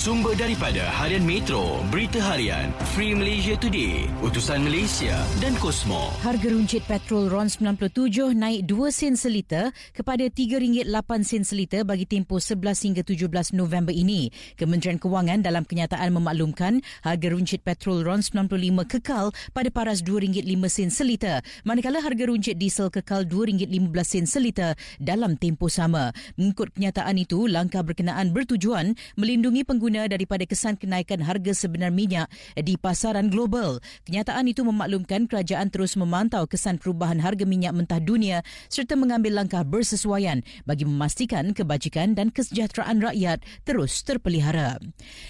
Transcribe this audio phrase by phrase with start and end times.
[0.00, 5.12] Sumber daripada Harian Metro, Berita Harian, Free Malaysia Today, Utusan Malaysia
[5.44, 6.08] dan Kosmo.
[6.24, 10.88] Harga runcit petrol RON 97 naik 2 sen seliter kepada RM3.8
[11.20, 14.32] sen seliter bagi tempoh 11 hingga 17 November ini.
[14.56, 18.56] Kementerian Kewangan dalam kenyataan memaklumkan harga runcit petrol RON 95
[18.88, 25.36] kekal pada paras RM2.5 sen seliter manakala harga runcit diesel kekal RM2.15 sen seliter dalam
[25.36, 26.16] tempoh sama.
[26.40, 32.30] Mengikut kenyataan itu, langkah berkenaan bertujuan melindungi pengguna pengguna daripada kesan kenaikan harga sebenar minyak
[32.54, 33.82] di pasaran global.
[34.06, 39.66] Kenyataan itu memaklumkan kerajaan terus memantau kesan perubahan harga minyak mentah dunia serta mengambil langkah
[39.66, 44.78] bersesuaian bagi memastikan kebajikan dan kesejahteraan rakyat terus terpelihara.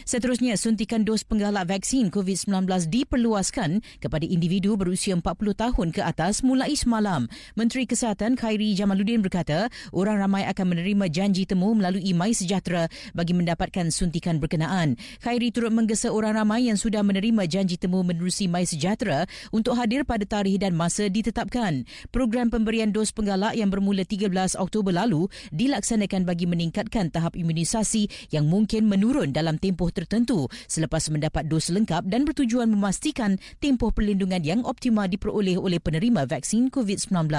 [0.05, 5.25] Seterusnya, suntikan dos penggalak vaksin COVID-19 diperluaskan kepada individu berusia 40
[5.57, 7.33] tahun ke atas mulai semalam.
[7.57, 13.33] Menteri Kesihatan Khairi Jamaluddin berkata, orang ramai akan menerima janji temu melalui My Sejahtera bagi
[13.33, 14.99] mendapatkan suntikan berkenaan berkenaan.
[15.23, 20.03] Khairi turut menggesa orang ramai yang sudah menerima janji temu menerusi My Sejahtera untuk hadir
[20.03, 21.87] pada tarikh dan masa ditetapkan.
[22.11, 28.51] Program pemberian dos penggalak yang bermula 13 Oktober lalu dilaksanakan bagi meningkatkan tahap imunisasi yang
[28.51, 34.67] mungkin menurun dalam tempoh tertentu selepas mendapat dos lengkap dan bertujuan memastikan tempoh perlindungan yang
[34.67, 37.31] optimal diperoleh oleh penerima vaksin COVID-19.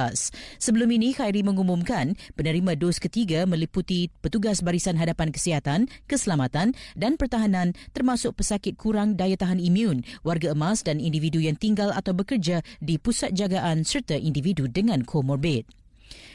[0.64, 7.74] Sebelum ini, Khairi mengumumkan penerima dos ketiga meliputi petugas barisan hadapan kesihatan, keselamatan dan pertahanan
[7.98, 13.02] termasuk pesakit kurang daya tahan imun, warga emas dan individu yang tinggal atau bekerja di
[13.02, 15.81] pusat jagaan serta individu dengan komorbid.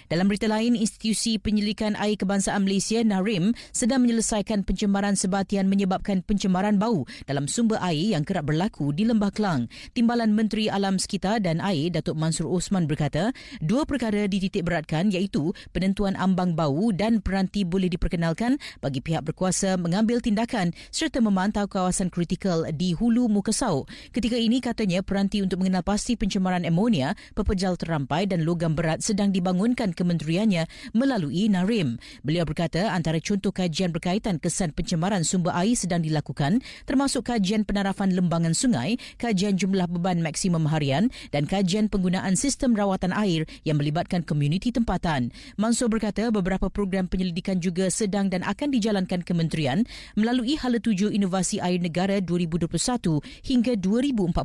[0.07, 6.79] Dalam berita lain, Institusi Penyelidikan Air Kebangsaan Malaysia, NARIM, sedang menyelesaikan pencemaran sebatian menyebabkan pencemaran
[6.79, 9.67] bau dalam sumber air yang kerap berlaku di Lembah Kelang.
[9.98, 15.51] Timbalan Menteri Alam Sekitar dan Air, Datuk Mansur Osman berkata, dua perkara dititik beratkan iaitu
[15.75, 22.14] penentuan ambang bau dan peranti boleh diperkenalkan bagi pihak berkuasa mengambil tindakan serta memantau kawasan
[22.14, 23.91] kritikal di Hulu Mukasau.
[24.14, 29.35] Ketika ini katanya peranti untuk mengenal pasti pencemaran amonia, pepejal terampai dan logam berat sedang
[29.35, 31.96] dibangunkan kementeriannya melalui NARIM.
[32.20, 38.12] Beliau berkata antara contoh kajian berkaitan kesan pencemaran sumber air sedang dilakukan termasuk kajian penarafan
[38.12, 44.20] lembangan sungai, kajian jumlah beban maksimum harian dan kajian penggunaan sistem rawatan air yang melibatkan
[44.20, 45.33] komuniti tempatan.
[45.56, 51.62] Mansur berkata beberapa program penyelidikan juga sedang dan akan dijalankan kementerian melalui Hala Tuju Inovasi
[51.62, 54.36] Air Negara 2021 hingga 2040.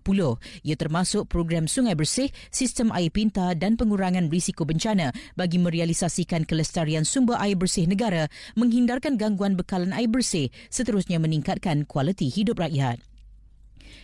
[0.63, 5.11] Ia termasuk program sungai bersih, sistem air pintar dan pengurangan risiko bencana
[5.41, 12.29] bagi merealisasikan kelestarian sumber air bersih negara, menghindarkan gangguan bekalan air bersih, seterusnya meningkatkan kualiti
[12.29, 13.10] hidup rakyat.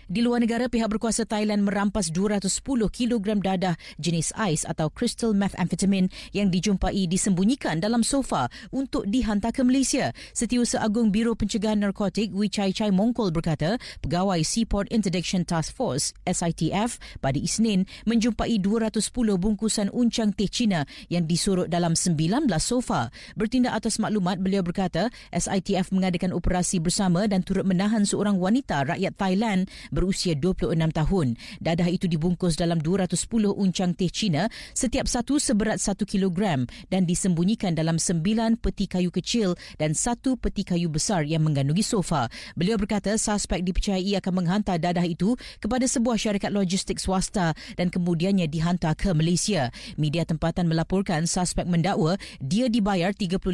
[0.07, 6.07] Di luar negara, pihak berkuasa Thailand merampas 210 kg dadah jenis ais atau crystal methamphetamine
[6.31, 10.16] yang dijumpai disembunyikan dalam sofa untuk dihantar ke Malaysia.
[10.31, 16.16] Setiausaha Agung Biro Pencegahan Narkotik Wee Chai Chai Mongkol berkata, pegawai Seaport Interdiction Task Force
[16.24, 23.12] SITF pada Isnin menjumpai 210 bungkusan uncang teh Cina yang disurut dalam 19 sofa.
[23.35, 29.12] Bertindak atas maklumat, beliau berkata SITF mengadakan operasi bersama dan turut menahan seorang wanita rakyat
[29.19, 31.34] Thailand berusia 26 tahun.
[31.58, 33.18] Dadah itu dibungkus dalam 210
[33.50, 34.46] uncang teh Cina
[34.78, 40.62] setiap satu seberat 1 kilogram dan disembunyikan dalam 9 peti kayu kecil dan satu peti
[40.62, 42.30] kayu besar yang mengandungi sofa.
[42.53, 48.46] Beliau berkata suspek dipercayai akan menghantar dadah itu kepada sebuah syarikat logistik swasta dan kemudiannya
[48.46, 49.74] dihantar ke Malaysia.
[49.97, 53.50] Media tempatan melaporkan suspek mendakwa dia dibayar 35,000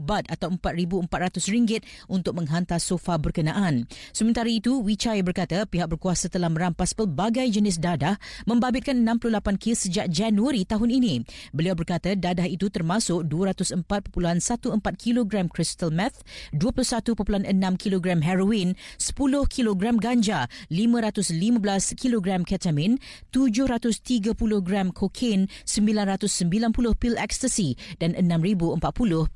[0.00, 3.84] bat atau 4,400 ringgit untuk menghantar sofa berkenaan.
[4.10, 10.06] Sementara itu, Wichai berkata pihak berkuasa telah merampas pelbagai jenis dadah membabitkan 68 kes sejak
[10.12, 11.14] Januari tahun ini.
[11.50, 14.12] Beliau berkata dadah itu termasuk 204.14
[15.00, 16.22] kg crystal meth,
[16.52, 17.16] 21.6
[17.80, 19.16] kg heroin, 10
[19.48, 23.00] kg ganja, 515 kg ketamin,
[23.32, 28.80] 730 gram kokain, 990 pil ecstasy dan 6040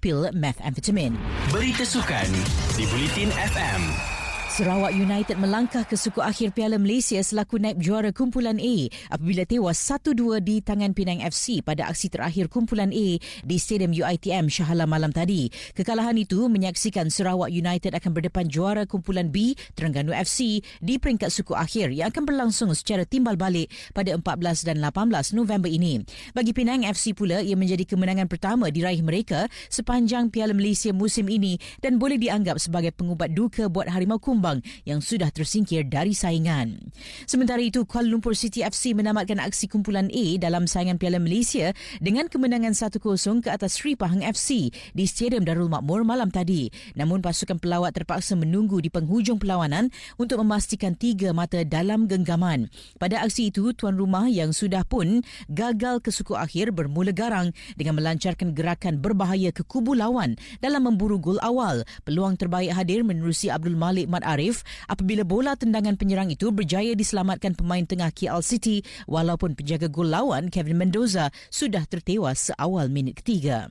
[0.01, 1.17] pil methamphetamine.
[1.51, 2.29] Berita sukan
[2.77, 4.14] di Bulletin FM.
[4.55, 9.83] Sarawak United melangkah ke suku akhir Piala Malaysia selaku naib juara kumpulan A apabila tewas
[9.83, 15.11] 1-2 di tangan Penang FC pada aksi terakhir kumpulan A di Stadium UITM Shah malam
[15.11, 15.51] tadi.
[15.75, 21.59] Kekalahan itu menyaksikan Sarawak United akan berdepan juara kumpulan B Terengganu FC di peringkat suku
[21.59, 24.23] akhir yang akan berlangsung secara timbal balik pada 14
[24.71, 25.99] dan 18 November ini.
[26.31, 31.59] Bagi Penang FC pula, ia menjadi kemenangan pertama diraih mereka sepanjang Piala Malaysia musim ini
[31.83, 36.93] dan boleh dianggap sebagai pengubat duka buat Harimau Kumbang Jombang yang sudah tersingkir dari saingan.
[37.25, 41.73] Sementara itu, Kuala Lumpur City FC menamatkan aksi kumpulan A dalam saingan Piala Malaysia
[42.05, 43.01] dengan kemenangan 1-0
[43.41, 46.69] ke atas Sri Pahang FC di Stadium Darul Makmur malam tadi.
[46.93, 49.89] Namun pasukan pelawat terpaksa menunggu di penghujung perlawanan
[50.21, 52.69] untuk memastikan tiga mata dalam genggaman.
[53.01, 57.49] Pada aksi itu, tuan rumah yang sudah pun gagal ke suku akhir bermula garang
[57.81, 61.81] dengan melancarkan gerakan berbahaya ke kubu lawan dalam memburu gol awal.
[62.05, 67.55] Peluang terbaik hadir menerusi Abdul Malik Mat Arif apabila bola tendangan penyerang itu berjaya diselamatkan
[67.55, 73.71] pemain tengah KL City walaupun penjaga gol lawan Kevin Mendoza sudah tertewas seawal minit ketiga.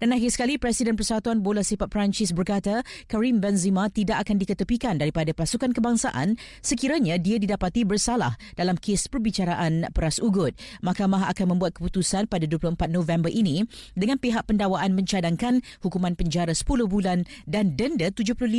[0.00, 5.30] Dan akhir sekali, Presiden Persatuan Bola Sepak Perancis berkata Karim Benzema tidak akan diketepikan daripada
[5.30, 6.34] pasukan kebangsaan
[6.64, 10.56] sekiranya dia didapati bersalah dalam kes perbicaraan peras ugut.
[10.82, 13.62] Mahkamah akan membuat keputusan pada 24 November ini
[13.94, 18.50] dengan pihak pendawaan mencadangkan hukuman penjara 10 bulan dan denda 75,000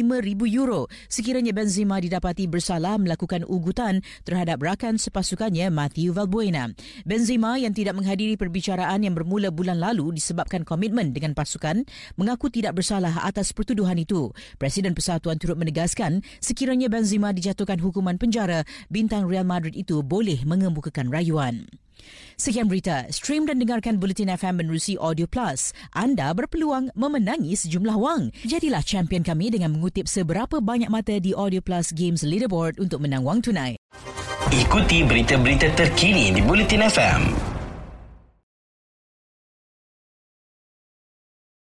[0.56, 6.72] euro sekiranya Benzema didapati bersalah melakukan ugutan terhadap rakan sepasukannya Matthew Valbuena.
[7.04, 11.83] Benzema yang tidak menghadiri perbicaraan yang bermula bulan lalu disebabkan komitmen komitmen dengan pasukan
[12.15, 14.31] mengaku tidak bersalah atas pertuduhan itu.
[14.56, 21.12] Presiden Persatuan turut menegaskan sekiranya Benzema dijatuhkan hukuman penjara, bintang Real Madrid itu boleh mengemukakan
[21.12, 21.68] rayuan.
[22.39, 23.12] Sekian berita.
[23.12, 25.75] Stream dan dengarkan Bulletin FM menerusi Audio Plus.
[25.92, 28.31] Anda berpeluang memenangi sejumlah wang.
[28.48, 33.27] Jadilah champion kami dengan mengutip seberapa banyak mata di Audio Plus Games Leaderboard untuk menang
[33.27, 33.75] wang tunai.
[34.48, 37.55] Ikuti berita-berita terkini di Bulletin FM.